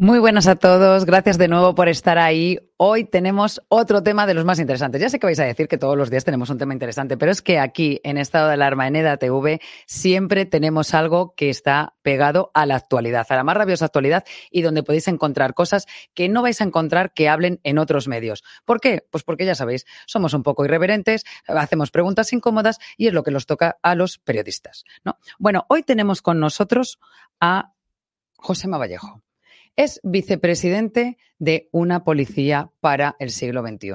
[0.00, 2.56] Muy buenas a todos, gracias de nuevo por estar ahí.
[2.76, 5.00] Hoy tenemos otro tema de los más interesantes.
[5.00, 7.32] Ya sé que vais a decir que todos los días tenemos un tema interesante, pero
[7.32, 12.52] es que aquí en Estado de Alarma en EDATV siempre tenemos algo que está pegado
[12.54, 16.42] a la actualidad, a la más rabiosa actualidad y donde podéis encontrar cosas que no
[16.42, 18.44] vais a encontrar que hablen en otros medios.
[18.64, 19.04] ¿Por qué?
[19.10, 23.32] Pues porque ya sabéis, somos un poco irreverentes, hacemos preguntas incómodas y es lo que
[23.32, 24.84] nos toca a los periodistas.
[25.04, 25.18] ¿no?
[25.40, 27.00] Bueno, hoy tenemos con nosotros
[27.40, 27.72] a
[28.36, 29.24] José Vallejo
[29.78, 33.92] es vicepresidente de una policía para el siglo XXI.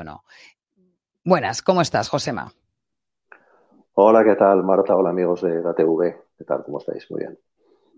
[1.26, 2.54] Buenas, ¿cómo estás, Josema?
[3.92, 4.96] Hola, ¿qué tal, Marta?
[4.96, 6.16] Hola, amigos de la TV.
[6.38, 6.64] ¿Qué tal?
[6.64, 7.06] ¿Cómo estáis?
[7.12, 7.38] Muy bien.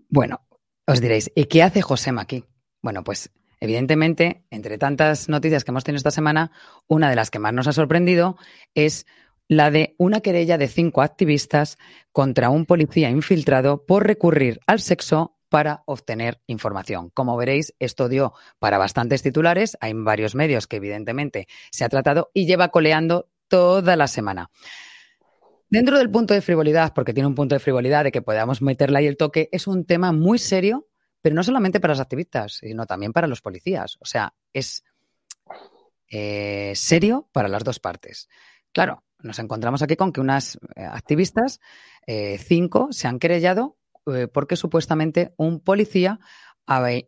[0.08, 0.40] Bueno,
[0.84, 2.44] os diréis, ¿y qué hace Josema aquí?
[2.82, 3.30] Bueno, pues
[3.60, 6.50] evidentemente, entre tantas noticias que hemos tenido esta semana,
[6.88, 8.36] una de las que más nos ha sorprendido
[8.74, 9.06] es
[9.46, 11.78] la de una querella de cinco activistas
[12.10, 17.10] contra un policía infiltrado por recurrir al sexo para obtener información.
[17.10, 19.76] Como veréis, esto dio para bastantes titulares.
[19.80, 24.50] Hay varios medios que evidentemente se ha tratado y lleva coleando toda la semana.
[25.68, 28.98] Dentro del punto de frivolidad, porque tiene un punto de frivolidad de que podamos meterle
[28.98, 30.86] ahí el toque, es un tema muy serio,
[31.20, 33.96] pero no solamente para los activistas, sino también para los policías.
[34.00, 34.84] O sea, es
[36.08, 38.28] eh, serio para las dos partes.
[38.72, 41.60] Claro, nos encontramos aquí con que unas eh, activistas,
[42.06, 43.76] eh, cinco, se han querellado
[44.06, 46.20] eh, porque supuestamente un policía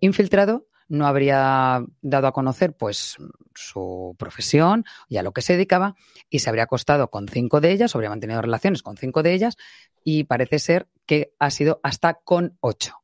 [0.00, 3.16] infiltrado no habría dado a conocer pues
[3.54, 5.94] su profesión y a lo que se dedicaba
[6.30, 9.56] y se habría acostado con cinco de ellas, habría mantenido relaciones con cinco de ellas
[10.02, 12.94] y parece ser que ha sido hasta con ocho.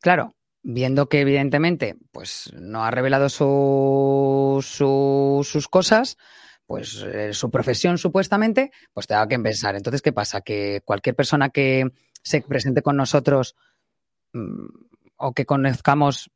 [0.00, 4.64] Claro, viendo que evidentemente pues no ha revelado sus
[5.68, 6.16] cosas,
[6.66, 9.76] pues eh, su profesión supuestamente, pues te da que pensar.
[9.76, 10.40] Entonces, ¿qué pasa?
[10.40, 11.90] Que cualquier persona que
[12.22, 13.56] se presente con nosotros
[14.32, 14.66] mm,
[15.16, 16.30] o que conozcamos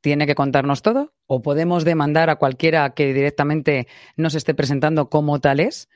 [0.00, 1.12] tiene que contarnos todo?
[1.26, 3.86] ¿O podemos demandar a cualquiera que directamente
[4.16, 5.88] nos esté presentando como tal es?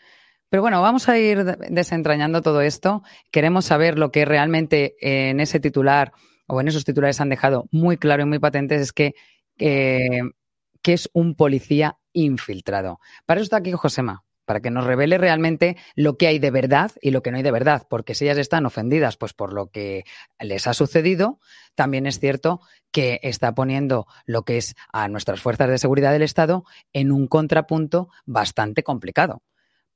[0.51, 3.03] Pero bueno, vamos a ir desentrañando todo esto.
[3.31, 6.13] Queremos saber lo que realmente en ese titular
[6.47, 9.15] o en esos titulares han dejado muy claro y muy patentes es que,
[9.59, 10.21] eh,
[10.83, 13.01] que es un policía infiltrado.
[13.27, 16.93] Para eso está aquí Josema para que nos revele realmente lo que hay de verdad
[17.01, 19.71] y lo que no hay de verdad, porque si ellas están ofendidas pues por lo
[19.71, 20.05] que
[20.39, 21.41] les ha sucedido,
[21.75, 22.61] también es cierto
[22.91, 27.27] que está poniendo lo que es a nuestras fuerzas de seguridad del Estado en un
[27.27, 29.43] contrapunto bastante complicado,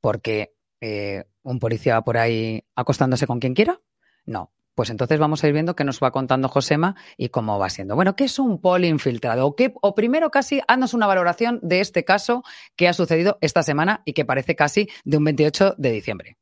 [0.00, 3.80] porque eh, un policía va por ahí acostándose con quien quiera,
[4.24, 7.68] no, pues entonces vamos a ir viendo qué nos va contando Josema y cómo va
[7.68, 7.96] siendo.
[7.96, 9.44] Bueno, ¿qué es un poli infiltrado?
[9.44, 12.44] O, qué, o primero casi, haznos una valoración de este caso
[12.76, 16.36] que ha sucedido esta semana y que parece casi de un 28 de diciembre.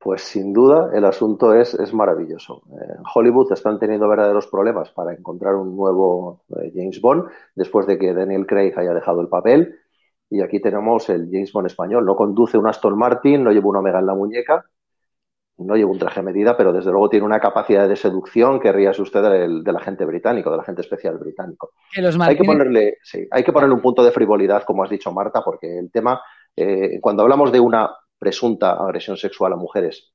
[0.00, 2.64] Pues sin duda el asunto es, es maravilloso.
[2.72, 7.96] En Hollywood están teniendo verdaderos problemas para encontrar un nuevo eh, James Bond después de
[7.96, 9.78] que Daniel Craig haya dejado el papel.
[10.28, 12.04] Y aquí tenemos el James Bond español.
[12.04, 14.66] No conduce un Aston Martin, no lleva una Omega en la muñeca,
[15.64, 19.02] no lleva un traje medida, pero desde luego tiene una capacidad de seducción que ríase
[19.02, 21.72] usted del, del, agente británico, del agente especial británico.
[21.94, 25.42] hay, que ponerle, sí, hay que ponerle un punto de frivolidad, como has dicho Marta,
[25.44, 26.20] porque el tema,
[26.56, 27.90] eh, cuando hablamos de una
[28.22, 30.12] presunta agresión sexual a mujeres.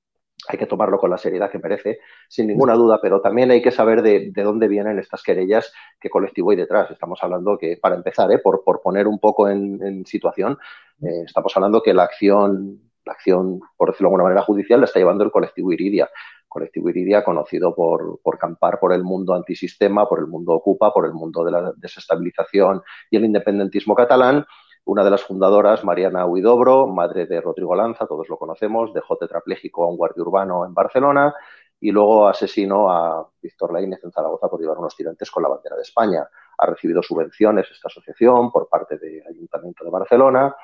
[0.48, 2.00] Hay que tomarlo con la seriedad que merece,
[2.30, 6.52] sin ninguna duda, pero también hay que saber de, dónde vienen estas querellas, qué colectivo
[6.52, 6.90] hay detrás.
[6.90, 8.40] Estamos hablando que, para empezar, ¿eh?
[8.40, 10.58] por, poner un poco en, situación,
[11.02, 14.86] eh, estamos hablando que la acción, la acción, por decirlo de alguna manera, judicial, la
[14.86, 16.10] está llevando el colectivo Iridia.
[16.48, 21.06] Colectivo Iridia conocido por, por campar por el mundo antisistema, por el mundo ocupa, por
[21.06, 24.46] el mundo de la desestabilización y el independentismo catalán
[24.88, 29.84] una de las fundadoras, Mariana Huidobro, madre de Rodrigo Lanza, todos lo conocemos, dejó tetrapléjico
[29.84, 31.36] a un guardia urbano en Barcelona
[31.78, 35.76] y luego asesinó a Víctor Laínez en Zaragoza por llevar unos tirantes con la bandera
[35.76, 36.26] de España.
[36.58, 40.56] Ha recibido subvenciones esta asociación por parte del Ayuntamiento de Barcelona.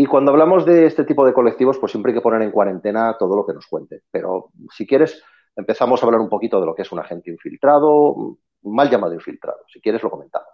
[0.00, 3.16] Y cuando hablamos de este tipo de colectivos, pues siempre hay que poner en cuarentena
[3.18, 4.02] todo lo que nos cuente.
[4.12, 5.20] Pero si quieres,
[5.56, 9.58] empezamos a hablar un poquito de lo que es un agente infiltrado, mal llamado infiltrado.
[9.66, 10.46] Si quieres, lo comentamos.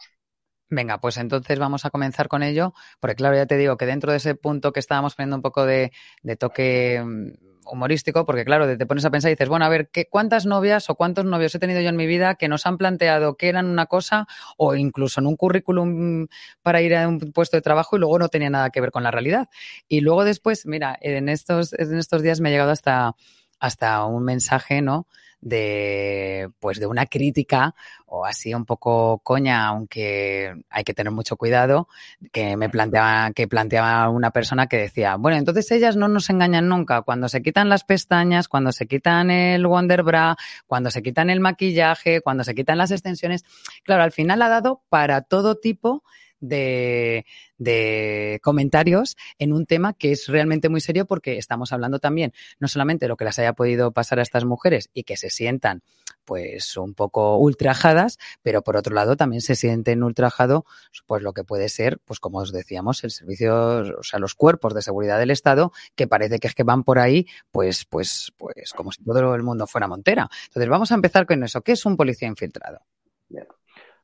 [0.71, 4.11] Venga, pues entonces vamos a comenzar con ello, porque claro, ya te digo que dentro
[4.11, 5.93] de ese punto que estábamos poniendo un poco de,
[6.39, 10.09] toque mm, humorístico, porque claro, te pones a pensar y dices, bueno, a ver, ¿qué,
[10.09, 13.37] ¿cuántas novias o cuántos novios he tenido yo en mi vida que nos han planteado
[13.37, 14.27] que eran una cosa
[14.57, 16.29] o incluso en un currículum
[16.63, 19.03] para ir a un puesto de trabajo y luego no tenía nada que ver con
[19.03, 19.49] la realidad?
[19.87, 23.15] Y luego después, mira, en estos, en estos días me ha llegado hasta,
[23.59, 25.07] hasta un mensaje, ¿no?
[25.45, 27.75] de pues de una crítica
[28.07, 31.89] o así un poco coña, aunque hay que tener mucho cuidado,
[32.33, 36.69] que me planteaba, que planteaba una persona que decía, bueno, entonces ellas no nos engañan
[36.69, 40.37] nunca, cuando se quitan las pestañas, cuando se quitan el Wonder Bra,
[40.67, 43.45] cuando se quitan el maquillaje, cuando se quitan las extensiones,
[43.83, 50.13] claro, al final ha dado para todo tipo de, de, comentarios en un tema que
[50.13, 53.53] es realmente muy serio porque estamos hablando también no solamente de lo que les haya
[53.55, 55.83] podido pasar a estas mujeres y que se sientan
[56.25, 60.65] pues un poco ultrajadas, pero por otro lado también se sienten ultrajados
[61.07, 64.75] pues lo que puede ser, pues como os decíamos, el servicio, o sea, los cuerpos
[64.75, 68.73] de seguridad del Estado que parece que es que van por ahí pues pues pues
[68.75, 70.29] como si todo el mundo fuera Montera.
[70.47, 72.81] Entonces vamos a empezar con eso, ¿qué es un policía infiltrado?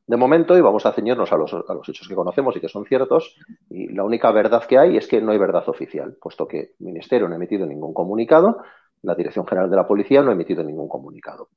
[0.07, 1.53] De momento, y vamos a ceñirnos a los,
[1.87, 3.37] hechos que conocemos y que son ciertos,
[3.69, 6.85] y la única verdad que hay es que no hay verdad oficial, puesto que el
[6.85, 8.57] Ministerio no ha emitido ningún comunicado,
[9.03, 11.49] la Dirección General de la Policía no ha emitido ningún comunicado.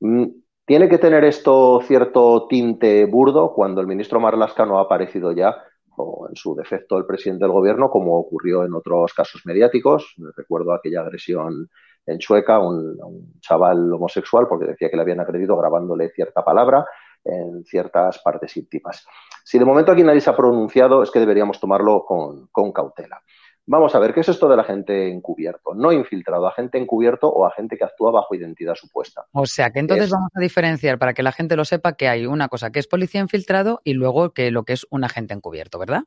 [0.00, 0.26] Mm,
[0.66, 5.56] ¿Tiene que tener esto cierto tinte burdo cuando el ministro Marlasca no ha aparecido ya,
[5.96, 10.16] o en su defecto el presidente del gobierno, como ocurrió en otros casos mediáticos?
[10.36, 11.70] Recuerdo aquella agresión
[12.04, 16.84] en Chueca un, un chaval homosexual porque decía que le habían agredido grabándole cierta palabra
[17.26, 19.06] en ciertas partes íntimas.
[19.44, 23.20] Si de momento aquí nadie se ha pronunciado, es que deberíamos tomarlo con, cautela.
[23.68, 25.74] Vamos a ver, ¿qué es esto del agente encubierto?
[25.74, 29.26] No infiltrado, agente encubierto o agente que actúa bajo identidad supuesta.
[29.32, 32.26] O sea, que entonces vamos a diferenciar para que la gente lo sepa que hay
[32.26, 35.80] una cosa que es policía infiltrado y luego que lo que es un agente encubierto,
[35.80, 36.04] ¿verdad?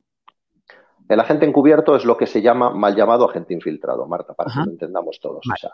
[1.09, 4.59] El agente encubierto es lo que se llama mal llamado agente infiltrado, Marta, para que
[4.59, 5.43] lo entendamos todos.
[5.45, 5.71] O sea,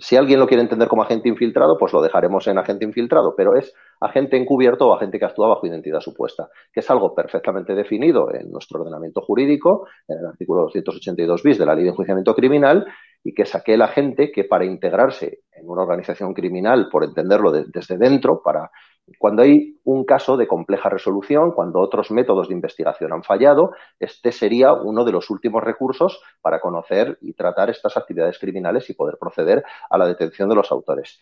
[0.00, 3.54] si alguien lo quiere entender como agente infiltrado, pues lo dejaremos en agente infiltrado, pero
[3.56, 8.32] es agente encubierto o agente que actúa bajo identidad supuesta, que es algo perfectamente definido
[8.34, 12.86] en nuestro ordenamiento jurídico, en el artículo 282 bis de la Ley de Enjuiciamiento Criminal,
[13.22, 17.98] y que es aquel agente que para integrarse en una organización criminal, por entenderlo desde
[17.98, 18.70] dentro, para
[19.18, 24.32] cuando hay un caso de compleja resolución, cuando otros métodos de investigación han fallado, este
[24.32, 29.16] sería uno de los últimos recursos para conocer y tratar estas actividades criminales y poder
[29.18, 31.20] proceder a la detención de los autores.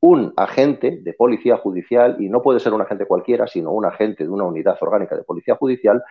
[0.00, 4.24] Un agente de policía judicial, y no puede ser un agente cualquiera, sino un agente
[4.24, 6.02] de una unidad orgánica de policía judicial,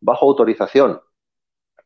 [0.00, 1.00] bajo autorización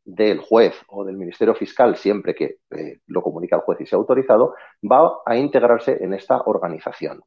[0.05, 3.99] del juez o del Ministerio Fiscal, siempre que eh, lo comunica el juez y sea
[3.99, 7.23] autorizado, va a integrarse en esta organización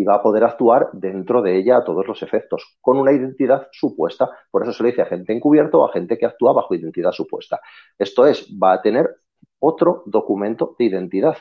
[0.00, 3.68] y va a poder actuar dentro de ella a todos los efectos, con una identidad
[3.70, 4.30] supuesta.
[4.50, 7.60] Por eso se le dice agente encubierto o agente que actúa bajo identidad supuesta.
[7.98, 9.14] Esto es, va a tener
[9.58, 11.36] otro documento de identidad.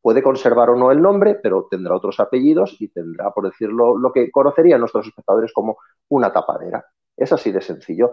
[0.00, 4.10] Puede conservar o no el nombre, pero tendrá otros apellidos y tendrá, por decirlo, lo
[4.10, 5.76] que conocerían nuestros espectadores como
[6.08, 6.84] una tapadera.
[7.16, 8.10] Es así de sencillo.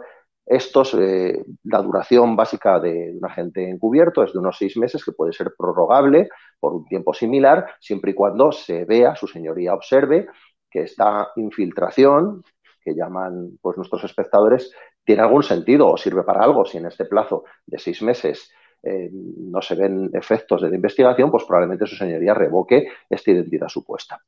[0.49, 5.11] Estos, eh, la duración básica de un agente encubierto es de unos seis meses, que
[5.11, 6.27] puede ser prorrogable
[6.59, 10.27] por un tiempo similar, siempre y cuando se vea, su señoría observe
[10.71, 12.43] que esta infiltración,
[12.83, 16.65] que llaman pues nuestros espectadores, tiene algún sentido o sirve para algo.
[16.65, 18.51] Si en este plazo de seis meses
[18.81, 23.67] eh, no se ven efectos de la investigación, pues probablemente su señoría revoque esta identidad
[23.67, 24.19] supuesta.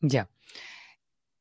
[0.00, 0.28] Ya.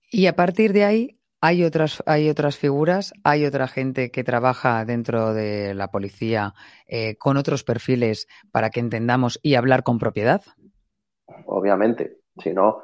[0.09, 4.85] Y a partir de ahí, hay otras, hay otras figuras, hay otra gente que trabaja
[4.85, 6.53] dentro de la policía
[6.87, 10.41] eh, con otros perfiles para que entendamos y hablar con propiedad.
[11.47, 12.83] Obviamente, si no,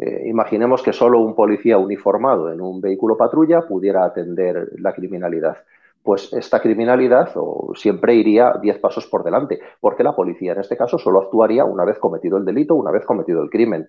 [0.00, 5.58] eh, imaginemos que solo un policía uniformado en un vehículo patrulla pudiera atender la criminalidad.
[6.02, 7.34] Pues esta criminalidad
[7.74, 11.84] siempre iría diez pasos por delante, porque la policía en este caso solo actuaría una
[11.84, 13.86] vez cometido el delito, una vez cometido el crimen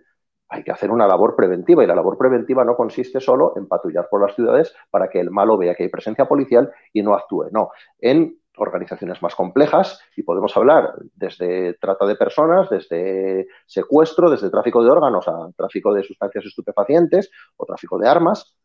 [0.50, 4.08] hay que hacer una labor preventiva y la labor preventiva no consiste solo en patrullar
[4.10, 7.50] por las ciudades para que el malo vea que hay presencia policial y no actúe,
[7.52, 7.70] no.
[8.00, 14.84] En organizaciones más complejas y podemos hablar desde trata de personas, desde secuestro, desde tráfico
[14.84, 18.56] de órganos a tráfico de sustancias estupefacientes o tráfico de armas.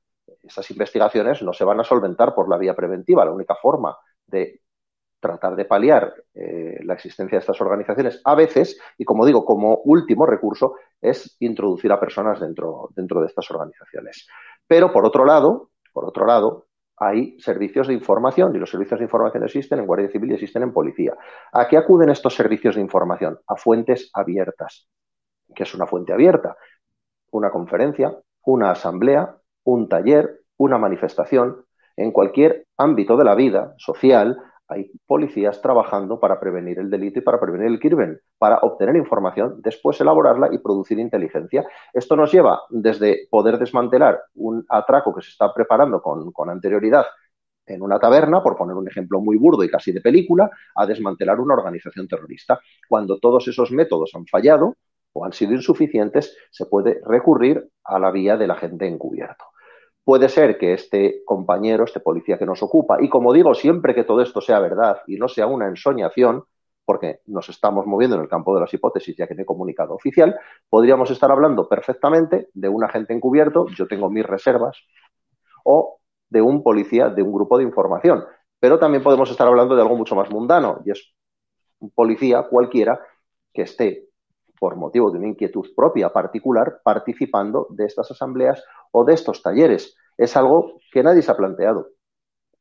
[0.42, 3.24] Esas investigaciones no se van a solventar por la vía preventiva.
[3.24, 4.62] La única forma de
[5.24, 9.78] tratar de paliar eh, la existencia de estas organizaciones a veces, y como digo, como
[9.84, 14.28] último recurso, es introducir a personas dentro, dentro de estas organizaciones.
[14.66, 16.66] Pero por otro lado, por otro lado,
[16.96, 20.62] hay servicios de información y los servicios de información existen en Guardia Civil y existen
[20.62, 21.14] en Policía.
[21.52, 23.38] ¿A qué acuden estos servicios de información?
[23.46, 24.88] A fuentes abiertas.
[25.54, 26.56] ¿Qué es una fuente abierta?
[27.30, 28.14] Una conferencia,
[28.44, 31.64] una asamblea, un taller, una manifestación.
[31.96, 34.36] En cualquier ámbito de la vida social
[34.68, 39.60] hay policías trabajando para prevenir el delito y para prevenir el crimen, para obtener información,
[39.62, 41.66] después elaborarla y producir inteligencia.
[41.92, 47.04] Esto nos lleva desde poder desmantelar un atraco que se está preparando con, con anterioridad
[47.66, 51.40] en una taberna, por poner un ejemplo muy burdo y casi de película, a desmantelar
[51.40, 52.60] una organización terrorista.
[52.88, 54.76] Cuando todos esos métodos han fallado
[55.12, 59.44] o han sido insuficientes, se puede recurrir a la vía del agente encubierto.
[60.04, 64.04] Puede ser que este compañero, este policía que nos ocupa, y como digo, siempre que
[64.04, 66.44] todo esto sea verdad y no sea una ensoñación,
[66.84, 69.94] porque nos estamos moviendo en el campo de las hipótesis, ya que no hay comunicado
[69.94, 74.78] oficial, podríamos estar hablando perfectamente de un agente encubierto, yo tengo mis reservas,
[75.64, 78.24] o de un policía de un grupo de información.
[78.60, 81.14] Pero también podemos estar hablando de algo mucho más mundano, y es
[81.78, 83.00] un policía cualquiera
[83.54, 84.08] que esté
[84.58, 89.96] por motivo de una inquietud propia particular, participando de estas asambleas o de estos talleres.
[90.16, 91.88] Es algo que nadie se ha planteado.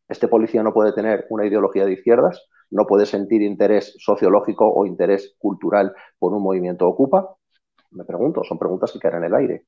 [0.08, 4.86] Este policía no puede tener una ideología de izquierdas, no puede sentir interés sociológico o
[4.86, 7.36] interés cultural por un movimiento ocupa.
[7.92, 9.66] Me pregunto, son preguntas que quedan en el aire.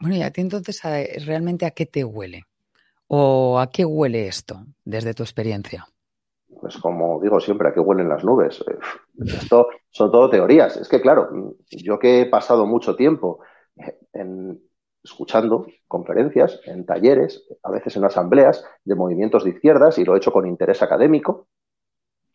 [0.00, 0.82] Bueno, y a ti entonces,
[1.24, 2.42] ¿realmente a qué te huele?
[3.06, 5.86] ¿O a qué huele esto desde tu experiencia?
[6.64, 8.64] pues como digo siempre, ¿a qué huelen las nubes?
[8.66, 8.78] Eh,
[9.26, 10.76] esto son todo teorías.
[10.76, 13.38] Es que, claro, yo que he pasado mucho tiempo
[14.12, 14.60] en,
[15.04, 20.18] escuchando conferencias, en talleres, a veces en asambleas de movimientos de izquierdas y lo he
[20.18, 21.46] hecho con interés académico,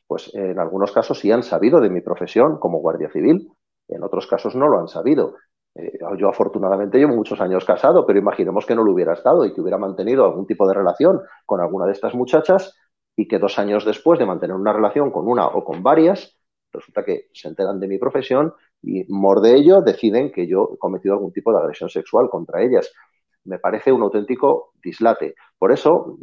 [0.08, 3.52] pues en algunos casos sí han sabido de mi profesión como guardia civil,
[3.90, 5.36] en otros casos no lo han sabido.
[5.76, 9.54] Eh, yo afortunadamente llevo muchos años casado, pero imaginemos que no lo hubiera estado y
[9.54, 12.74] que hubiera mantenido algún tipo de relación con alguna de estas muchachas
[13.18, 16.39] y que dos años después de mantener una relación con una o con varias,
[16.72, 20.78] resulta que se enteran de mi profesión y, mor de ello, deciden que yo he
[20.78, 22.92] cometido algún tipo de agresión sexual contra ellas.
[23.46, 25.36] Me parece un auténtico dislate.
[25.58, 26.18] Por eso,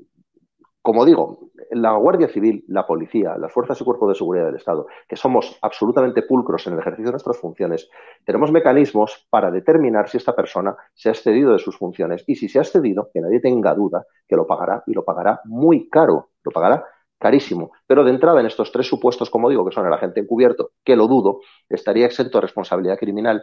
[0.83, 4.87] como digo, la Guardia Civil, la Policía, las Fuerzas y Cuerpos de Seguridad del Estado,
[5.09, 7.91] que somos absolutamente pulcros en el ejercicio de nuestras funciones,
[8.25, 12.49] tenemos mecanismos para determinar si esta persona se ha excedido de sus funciones y si
[12.49, 16.31] se ha excedido, que nadie tenga duda que lo pagará y lo pagará muy caro
[16.47, 16.85] lo pagará
[17.19, 17.73] carísimo.
[17.87, 20.97] Pero de entrada, en estos tres supuestos, como digo, que son el agente encubierto, que
[20.97, 23.43] lo dudo, estaría exento de responsabilidad criminal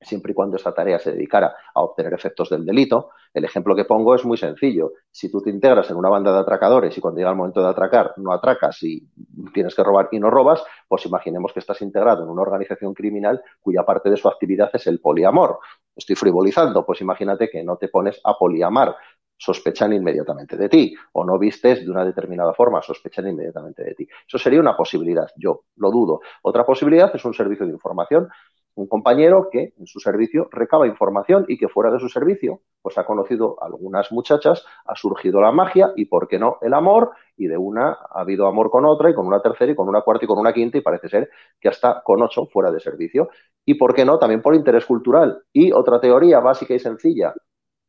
[0.00, 3.10] siempre y cuando esa tarea se dedicara a obtener efectos del delito.
[3.34, 4.92] El ejemplo que pongo es muy sencillo.
[5.10, 7.68] Si tú te integras en una banda de atracadores y cuando llega el momento de
[7.68, 9.08] atracar no atracas y
[9.52, 13.42] tienes que robar y no robas, pues imaginemos que estás integrado en una organización criminal
[13.60, 15.58] cuya parte de su actividad es el poliamor.
[15.94, 18.94] Estoy frivolizando, pues imagínate que no te pones a poliamar,
[19.38, 24.08] sospechan inmediatamente de ti o no vistes de una determinada forma, sospechan inmediatamente de ti.
[24.26, 26.20] Eso sería una posibilidad, yo lo dudo.
[26.42, 28.28] Otra posibilidad es un servicio de información,
[28.74, 32.96] un compañero que en su servicio recaba información y que fuera de su servicio pues
[32.96, 37.10] ha conocido a algunas muchachas, ha surgido la magia y, ¿por qué no?, el amor
[37.36, 40.02] y de una ha habido amor con otra y con una tercera y con una
[40.02, 41.30] cuarta y con una quinta y parece ser
[41.60, 43.30] que hasta con ocho fuera de servicio.
[43.64, 45.42] Y, ¿por qué no?, también por interés cultural.
[45.52, 47.34] Y otra teoría básica y sencilla,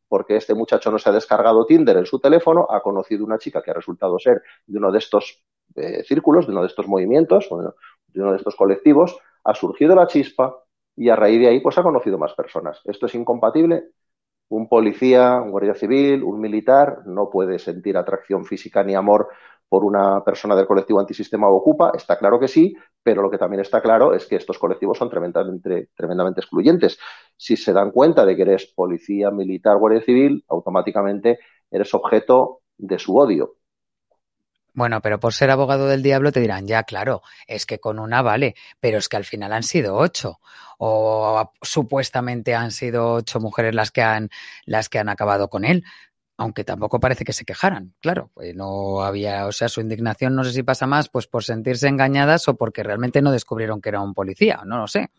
[0.10, 3.62] porque este muchacho no se ha descargado Tinder en su teléfono, ha conocido una chica
[3.62, 5.44] que ha resultado ser de uno de estos
[5.76, 7.48] eh, círculos, de uno de estos movimientos,
[8.08, 10.64] de uno de estos colectivos, ha surgido la chispa
[10.96, 12.82] y a raíz de ahí pues ha conocido más personas.
[12.84, 13.92] ¿Esto es incompatible?
[14.50, 19.30] Un policía, un guardia civil, un militar no puede sentir atracción física ni amor
[19.70, 23.38] por una persona del colectivo antisistema o ocupa, está claro que sí, pero lo que
[23.38, 26.98] también está claro es que estos colectivos son tremendamente, tremendamente excluyentes.
[27.38, 31.40] Si se dan cuenta de que eres policía, militar, guardia civil, automáticamente
[31.70, 33.59] eres objeto de su odio.
[34.80, 38.22] Bueno, pero por ser abogado del diablo te dirán, ya, claro, es que con una
[38.22, 40.40] vale, pero es que al final han sido ocho.
[40.78, 44.30] O supuestamente han sido ocho mujeres las que han,
[44.66, 45.84] las que han acabado con él.
[46.38, 50.46] Aunque tampoco parece que se quejaran, claro, pues no había, o sea, su indignación no
[50.46, 54.00] sé si pasa más pues por sentirse engañadas o porque realmente no descubrieron que era
[54.00, 55.10] un policía, no lo sé.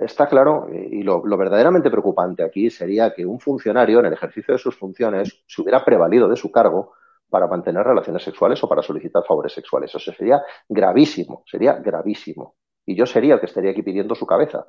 [0.00, 4.54] Está claro, y lo, lo, verdaderamente preocupante aquí sería que un funcionario en el ejercicio
[4.54, 6.94] de sus funciones se hubiera prevalido de su cargo
[7.28, 9.94] para mantener relaciones sexuales o para solicitar favores sexuales.
[9.94, 12.54] Eso sería gravísimo, sería gravísimo.
[12.86, 14.66] Y yo sería el que estaría aquí pidiendo su cabeza.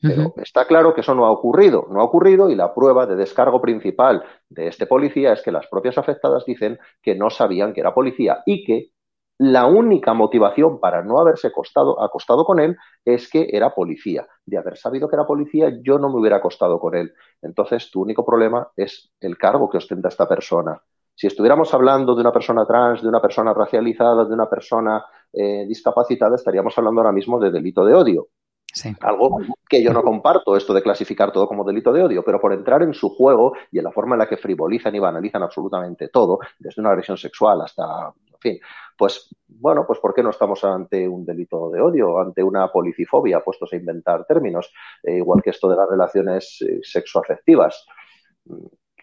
[0.00, 3.16] Pero está claro que eso no ha ocurrido, no ha ocurrido y la prueba de
[3.16, 7.80] descargo principal de este policía es que las propias afectadas dicen que no sabían que
[7.80, 8.92] era policía y que
[9.38, 14.26] la única motivación para no haberse acostado, acostado con él es que era policía.
[14.44, 17.12] De haber sabido que era policía, yo no me hubiera acostado con él.
[17.40, 20.82] Entonces, tu único problema es el cargo que ostenta esta persona.
[21.18, 25.66] Si estuviéramos hablando de una persona trans, de una persona racializada, de una persona eh,
[25.66, 28.28] discapacitada, estaríamos hablando ahora mismo de delito de odio.
[29.00, 32.52] Algo que yo no comparto, esto de clasificar todo como delito de odio, pero por
[32.52, 36.06] entrar en su juego y en la forma en la que frivolizan y banalizan absolutamente
[36.06, 38.60] todo, desde una agresión sexual hasta, en fin,
[38.96, 43.40] pues bueno, pues ¿por qué no estamos ante un delito de odio, ante una policifobia,
[43.40, 44.72] puestos a inventar términos,
[45.02, 47.84] eh, igual que esto de las relaciones eh, sexoafectivas?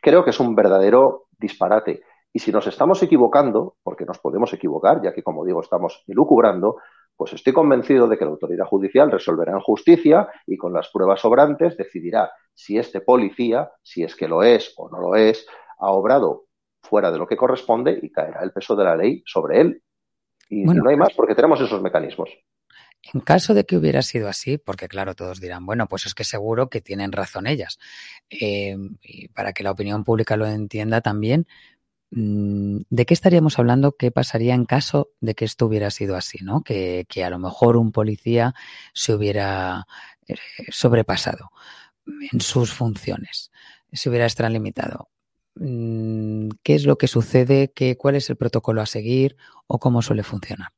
[0.01, 2.03] Creo que es un verdadero disparate.
[2.33, 6.77] Y si nos estamos equivocando, porque nos podemos equivocar, ya que, como digo, estamos elucubrando,
[7.15, 11.21] pues estoy convencido de que la autoridad judicial resolverá en justicia y con las pruebas
[11.21, 15.47] sobrantes decidirá si este policía, si es que lo es o no lo es,
[15.79, 16.45] ha obrado
[16.81, 19.81] fuera de lo que corresponde y caerá el peso de la ley sobre él.
[20.49, 22.29] Y no hay más porque tenemos esos mecanismos.
[23.13, 26.23] En caso de que hubiera sido así, porque claro, todos dirán, bueno, pues es que
[26.23, 27.77] seguro que tienen razón ellas.
[28.29, 31.47] Eh, y para que la opinión pública lo entienda también,
[32.11, 33.95] mm, ¿de qué estaríamos hablando?
[33.95, 36.63] ¿Qué pasaría en caso de que esto hubiera sido así, ¿no?
[36.63, 38.55] Que, a lo mejor un policía
[38.93, 39.85] se hubiera
[40.27, 40.35] eh,
[40.69, 41.51] sobrepasado
[42.31, 43.51] en sus funciones,
[43.91, 45.09] se hubiera extralimitado.
[45.55, 47.71] Mm, ¿Qué es lo que sucede?
[47.73, 49.37] ¿Qué, ¿Cuál es el protocolo a seguir
[49.67, 50.71] o cómo suele funcionar?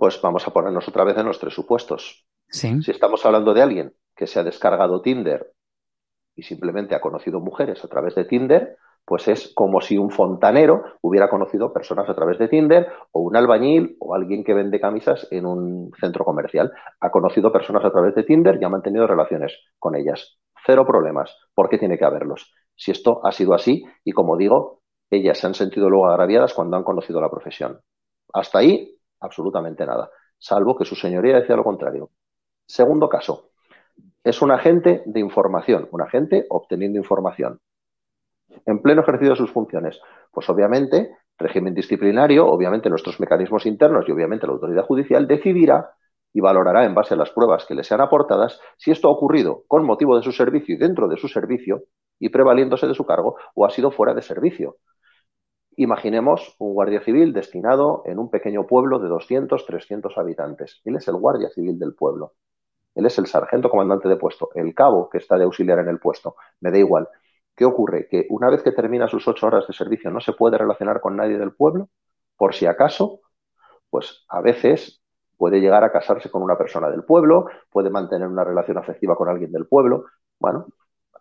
[0.00, 2.24] Pues vamos a ponernos otra vez en los tres supuestos.
[2.48, 5.52] Si estamos hablando de alguien que se ha descargado Tinder
[6.34, 10.84] y simplemente ha conocido mujeres a través de Tinder, pues es como si un fontanero
[11.02, 15.28] hubiera conocido personas a través de Tinder o un albañil o alguien que vende camisas
[15.30, 16.72] en un centro comercial.
[16.98, 20.38] Ha conocido personas a través de Tinder y ha mantenido relaciones con ellas.
[20.64, 21.36] Cero problemas.
[21.52, 22.54] ¿Por qué tiene que haberlos?
[22.74, 26.78] Si esto ha sido así y como digo, ellas se han sentido luego agraviadas cuando
[26.78, 27.82] han conocido la profesión.
[28.32, 32.10] Hasta ahí absolutamente nada, salvo que su señoría decía lo contrario.
[32.66, 33.50] Segundo caso,
[34.22, 37.60] es un agente de información, un agente obteniendo información.
[38.66, 40.00] En pleno ejercicio de sus funciones,
[40.32, 45.94] pues obviamente, régimen disciplinario, obviamente nuestros mecanismos internos y obviamente la autoridad judicial decidirá
[46.32, 49.64] y valorará en base a las pruebas que le sean aportadas si esto ha ocurrido
[49.66, 51.84] con motivo de su servicio y dentro de su servicio
[52.18, 54.76] y prevaliéndose de su cargo o ha sido fuera de servicio.
[55.76, 60.80] Imaginemos un guardia civil destinado en un pequeño pueblo de 200, 300 habitantes.
[60.84, 62.34] Él es el guardia civil del pueblo.
[62.94, 65.98] Él es el sargento comandante de puesto, el cabo que está de auxiliar en el
[65.98, 66.36] puesto.
[66.60, 67.08] Me da igual.
[67.54, 68.08] ¿Qué ocurre?
[68.08, 71.16] Que una vez que termina sus ocho horas de servicio no se puede relacionar con
[71.16, 71.88] nadie del pueblo,
[72.36, 73.20] por si acaso,
[73.90, 75.02] pues a veces
[75.36, 79.28] puede llegar a casarse con una persona del pueblo, puede mantener una relación afectiva con
[79.28, 80.06] alguien del pueblo.
[80.38, 80.66] Bueno,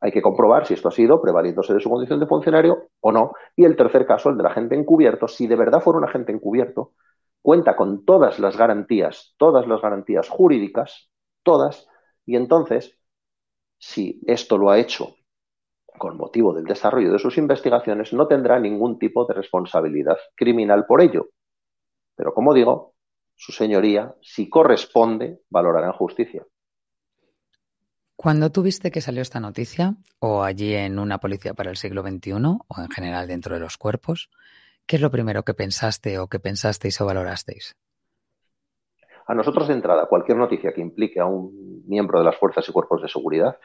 [0.02, 3.34] hay que comprobar si esto ha sido prevaliéndose de su condición de funcionario o no.
[3.56, 6.94] Y el tercer caso, el del agente encubierto, si de verdad fuera un agente encubierto,
[7.42, 11.10] cuenta con todas las garantías, todas las garantías jurídicas,
[11.44, 11.88] todas,
[12.26, 12.98] y entonces,
[13.78, 15.16] si esto lo ha hecho
[15.98, 21.02] con motivo del desarrollo de sus investigaciones, no tendrá ningún tipo de responsabilidad criminal por
[21.02, 21.30] ello.
[22.16, 22.94] Pero como digo,
[23.36, 26.46] su señoría, si corresponde, valorará en justicia.
[28.22, 32.34] Cuando tuviste que salió esta noticia, o allí en una policía para el siglo XXI,
[32.34, 34.30] o en general dentro de los cuerpos,
[34.86, 37.78] ¿qué es lo primero que pensaste o que pensasteis o valorasteis?
[39.26, 42.74] A nosotros de entrada, cualquier noticia que implique a un miembro de las fuerzas y
[42.74, 43.58] cuerpos de seguridad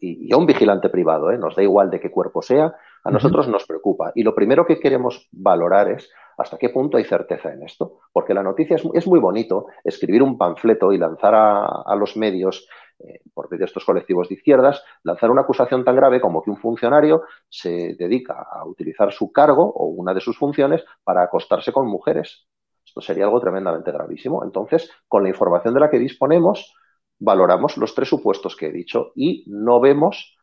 [0.00, 1.38] y, a un vigilante privado, ¿eh?
[1.38, 4.10] nos da igual de qué cuerpo sea, a nosotros nos preocupa.
[4.16, 8.00] Y lo primero que queremos valorar es hasta qué punto hay certeza en esto.
[8.12, 12.66] Porque la noticia es, muy bonito escribir un panfleto y lanzar a los medios
[12.98, 16.50] eh, por medio de estos colectivos de izquierdas, lanzar una acusación tan grave como que
[16.50, 21.72] un funcionario se dedica a utilizar su cargo o una de sus funciones para acostarse
[21.72, 22.46] con mujeres.
[22.84, 24.44] Esto sería algo tremendamente gravísimo.
[24.44, 26.74] Entonces, con la información de la que disponemos,
[27.18, 30.36] valoramos los tres supuestos que he dicho y no vemos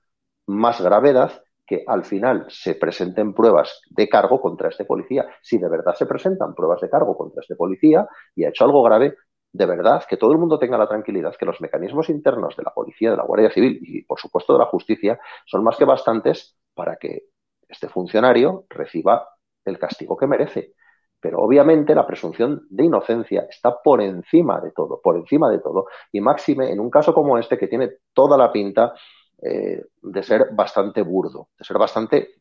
[0.47, 5.25] más gravedad que al final se presenten pruebas de cargo contra este policía.
[5.41, 8.83] Si de verdad se presentan pruebas de cargo contra este policía y ha hecho algo
[8.83, 9.15] grave,
[9.53, 12.73] de verdad, que todo el mundo tenga la tranquilidad que los mecanismos internos de la
[12.73, 16.57] policía, de la Guardia Civil y, por supuesto, de la justicia son más que bastantes
[16.73, 17.25] para que
[17.69, 19.29] este funcionario reciba
[19.63, 20.73] el castigo que merece.
[21.19, 25.85] Pero obviamente la presunción de inocencia está por encima de todo, por encima de todo.
[26.11, 28.93] Y máxime, en un caso como este, que tiene toda la pinta
[29.41, 32.35] eh, de ser bastante burdo, de ser bastante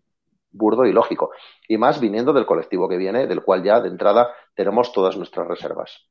[0.51, 1.31] burdo y lógico.
[1.68, 5.46] Y más viniendo del colectivo que viene, del cual ya de entrada tenemos todas nuestras
[5.46, 6.09] reservas.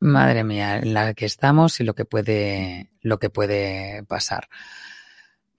[0.00, 4.48] Madre mía, la que estamos y lo que puede, lo que puede pasar.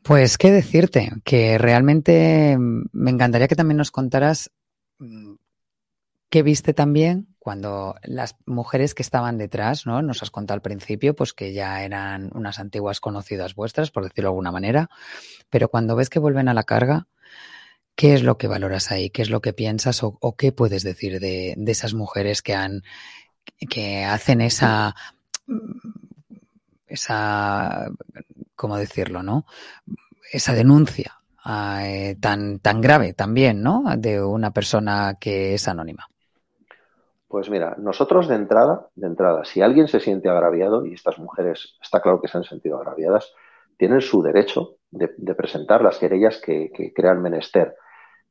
[0.01, 4.49] Pues qué decirte, que realmente me encantaría que también nos contaras
[4.99, 5.33] mm,
[6.29, 10.01] qué viste también cuando las mujeres que estaban detrás, ¿no?
[10.01, 14.29] Nos has contado al principio, pues que ya eran unas antiguas conocidas vuestras, por decirlo
[14.29, 14.89] de alguna manera,
[15.49, 17.07] pero cuando ves que vuelven a la carga,
[17.95, 19.09] ¿qué es lo que valoras ahí?
[19.09, 22.83] ¿Qué es lo que piensas o, qué puedes decir de, de, esas mujeres que han,
[23.69, 24.95] que hacen esa,
[26.87, 27.89] esa,
[28.55, 29.45] ¿cómo decirlo, no?
[30.31, 31.19] Esa denuncia
[31.81, 33.83] eh, tan, tan grave también, ¿no?
[33.97, 36.07] De una persona que es anónima.
[37.27, 41.77] Pues mira, nosotros de entrada, de entrada, si alguien se siente agraviado, y estas mujeres
[41.79, 43.31] está claro que se han sentido agraviadas,
[43.77, 47.75] tienen su derecho de, presentar las querellas que, crean menester.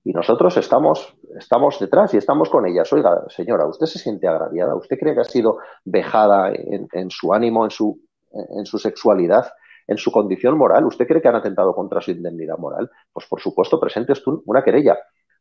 [0.04, 2.92] Y nosotros estamos, estamos detrás y estamos con ellas.
[2.92, 4.74] Oiga, señora, ¿usted se siente agraviada?
[4.74, 8.00] ¿Usted cree que ha sido vejada en, su ánimo, en su,
[8.32, 9.46] en su sexualidad?
[9.88, 12.90] en su condición moral, ¿usted cree que han atentado contra su indemnidad moral?
[13.10, 14.12] Pues por supuesto, presente
[14.44, 14.98] una querella.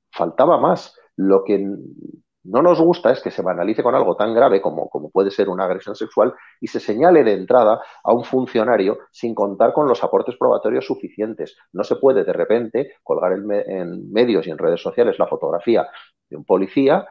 [0.09, 0.95] Faltaba más.
[1.17, 1.67] Lo que
[2.47, 5.65] no nos gusta es que se banalice con algo tan grave como, puede ser una
[5.65, 10.37] agresión sexual y se señale de entrada a un funcionario sin contar con los aportes
[10.37, 11.57] probatorios suficientes.
[11.73, 15.87] No se puede de repente colgar en, medios y en redes sociales la fotografía
[16.29, 17.05] de un policía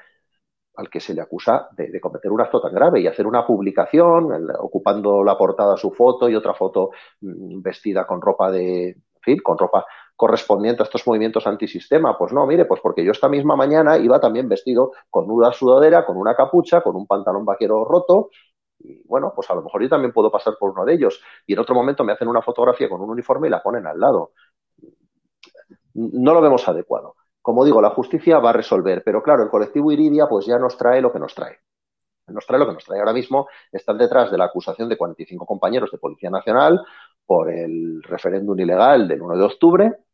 [0.77, 4.31] al que se le acusa de, cometer un acto tan grave y hacer una publicación
[4.59, 9.39] ocupando la portada su foto y otra foto mm, vestida con ropa de, en fin,
[9.43, 9.85] con ropa
[10.17, 12.17] correspondiente a estos movimientos antisistema.
[12.19, 16.05] Pues no, mire, pues porque yo esta misma mañana iba también vestido con una sudadera,
[16.07, 18.31] con una capucha, con un pantalón vaquero roto.
[18.79, 21.21] Y bueno, pues a lo mejor yo también puedo pasar por uno de ellos.
[21.47, 24.01] Y en otro momento me hacen una fotografía con un uniforme y la ponen al
[24.01, 24.33] lado.
[25.95, 27.17] No lo vemos adecuado.
[27.43, 30.77] Como digo, la justicia va a resolver, pero claro, el colectivo Iridia pues ya nos
[30.77, 31.59] trae lo que nos trae.
[32.29, 33.47] Nos trae lo que nos trae ahora mismo.
[33.71, 36.85] Están detrás de la acusación de 45 compañeros de Policía Nacional
[37.25, 40.06] por el referéndum ilegal del 1 de octubre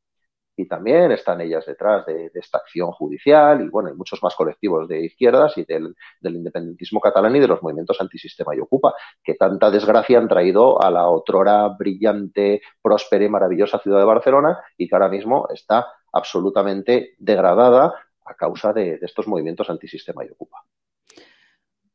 [0.56, 4.88] y también están ellas detrás de, esta acción judicial y bueno, hay muchos más colectivos
[4.88, 9.70] de izquierdas y del, independentismo catalán y de los movimientos antisistema y ocupa, que tanta
[9.70, 14.94] desgracia han traído a la otrora brillante, próspera y maravillosa ciudad de Barcelona y que
[14.94, 20.64] ahora mismo está absolutamente degradada a causa de estos movimientos antisistema y ocupa.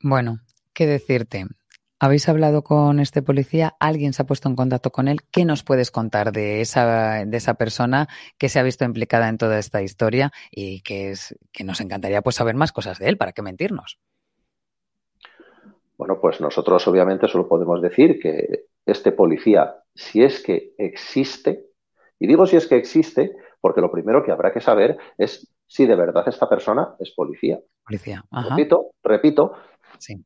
[0.02, 0.40] Bueno,
[0.74, 1.46] ¿qué decirte?
[2.00, 3.76] ¿Habéis hablado con este policía?
[3.80, 5.22] ¿Alguien se ha puesto en contacto con él?
[5.32, 8.08] ¿Qué nos puedes contar de esa, de esa persona
[8.38, 12.22] que se ha visto implicada en toda esta historia y que, es, que nos encantaría
[12.22, 13.18] pues, saber más cosas de él?
[13.18, 13.98] ¿Para qué mentirnos?
[15.98, 21.66] Bueno, pues nosotros obviamente solo podemos decir que este policía, si es que existe,
[22.20, 25.88] y digo si es que existe, porque lo primero que habrá que saber es si
[25.88, 27.60] de verdad esta persona es policía.
[27.88, 28.24] Policía.
[28.32, 29.54] Repito, repito,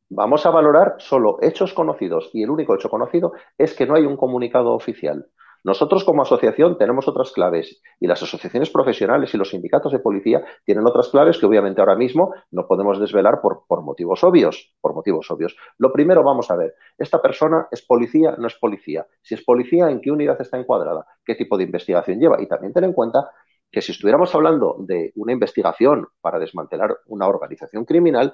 [0.09, 4.05] Vamos a valorar solo hechos conocidos y el único hecho conocido es que no hay
[4.05, 5.27] un comunicado oficial.
[5.63, 10.43] Nosotros como asociación tenemos otras claves y las asociaciones profesionales y los sindicatos de policía
[10.65, 14.95] tienen otras claves que obviamente ahora mismo no podemos desvelar por, por motivos obvios, por
[14.95, 15.55] motivos obvios.
[15.77, 19.05] Lo primero vamos a ver, ¿esta persona es policía no es policía?
[19.21, 21.05] Si es policía, ¿en qué unidad está encuadrada?
[21.23, 22.41] ¿Qué tipo de investigación lleva?
[22.41, 23.29] Y también ten en cuenta
[23.71, 28.33] que si estuviéramos hablando de una investigación para desmantelar una organización criminal,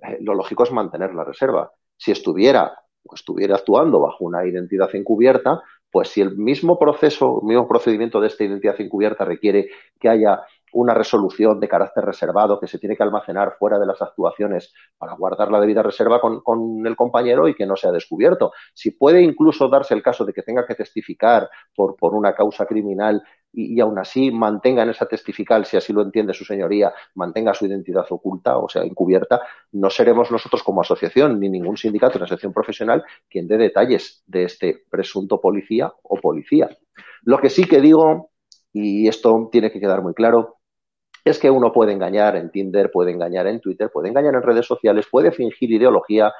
[0.00, 1.70] eh, lo lógico es mantener la reserva.
[1.96, 2.78] Si estuviera,
[3.12, 8.26] estuviera actuando bajo una identidad encubierta, pues si el mismo proceso, el mismo procedimiento de
[8.26, 10.42] esta identidad encubierta requiere que haya
[10.72, 15.14] una resolución de carácter reservado que se tiene que almacenar fuera de las actuaciones para
[15.14, 18.52] guardar la debida reserva con, con, el compañero y que no sea descubierto.
[18.74, 22.66] Si puede incluso darse el caso de que tenga que testificar por, por una causa
[22.66, 23.22] criminal
[23.54, 27.66] y, aún así mantenga en esa testifical, si así lo entiende su señoría, mantenga su
[27.66, 29.40] identidad oculta, o sea, encubierta,
[29.72, 34.44] no seremos nosotros como asociación ni ningún sindicato, una asociación profesional, quien dé detalles de
[34.44, 36.68] este presunto policía o policía.
[37.22, 38.30] Lo que sí que digo,
[38.72, 40.58] y esto tiene que quedar muy claro,
[41.24, 44.66] es que uno puede engañar en Tinder, puede engañar en Twitter, puede engañar en redes
[44.66, 46.32] sociales, puede fingir ideología,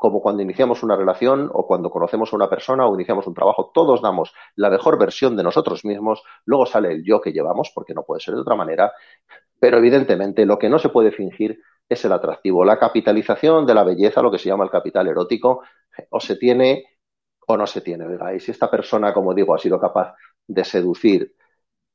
[0.00, 3.70] como cuando iniciamos una relación o cuando conocemos a una persona o iniciamos un trabajo,
[3.74, 7.92] todos damos la mejor versión de nosotros mismos, luego sale el yo que llevamos, porque
[7.92, 8.92] no puede ser de otra manera,
[9.60, 13.84] pero evidentemente lo que no se puede fingir es el atractivo, la capitalización de la
[13.84, 15.60] belleza, lo que se llama el capital erótico,
[16.08, 16.84] o se tiene
[17.46, 18.06] o no se tiene.
[18.34, 20.14] Y si esta persona, como digo, ha sido capaz
[20.46, 21.34] de seducir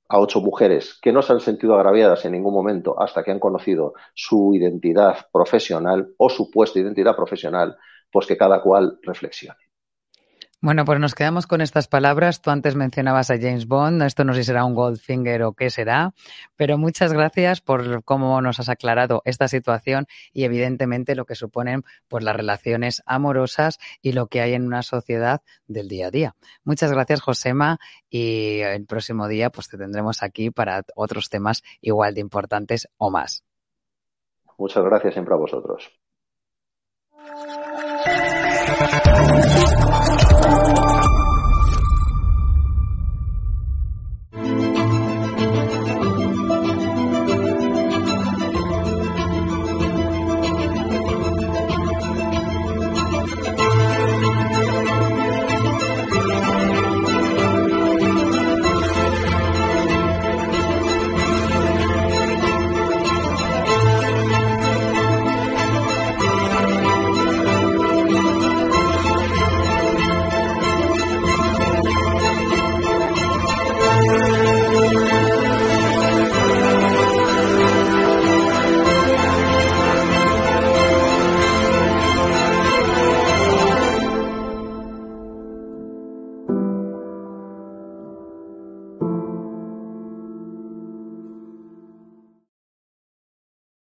[0.10, 3.40] a ocho mujeres que no se han sentido agraviadas en ningún momento hasta que han
[3.40, 7.76] conocido su identidad profesional o supuesta identidad profesional,
[8.16, 9.60] pues que cada cual reflexione.
[10.62, 12.42] Bueno, pues nos quedamos con estas palabras.
[12.42, 15.70] Tú antes mencionabas a James Bond, esto no sé si será un Goldfinger o qué
[15.70, 16.14] será,
[16.56, 21.84] pero muchas gracias por cómo nos has aclarado esta situación y evidentemente lo que suponen
[22.08, 26.36] pues las relaciones amorosas y lo que hay en una sociedad del día a día.
[26.64, 32.14] Muchas gracias, Josema, y el próximo día pues te tendremos aquí para otros temas igual
[32.14, 33.44] de importantes o más.
[34.58, 35.92] Muchas gracias siempre a vosotros.
[38.78, 40.85] Thank you.